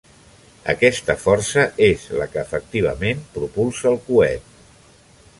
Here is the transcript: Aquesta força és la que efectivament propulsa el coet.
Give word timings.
Aquesta 0.71 1.15
força 1.25 1.65
és 1.87 2.05
la 2.21 2.27
que 2.35 2.41
efectivament 2.49 3.21
propulsa 3.35 3.87
el 3.93 3.99
coet. 4.09 4.49